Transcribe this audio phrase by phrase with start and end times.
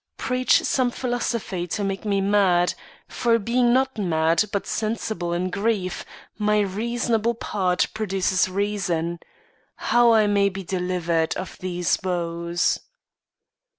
[0.17, 2.73] Preach some philosophy to make me mad,
[3.07, 6.05] For being not mad, but sensible of grief,
[6.39, 9.19] My reasonable part produces reason
[9.75, 12.79] How I may be delivered of these woes.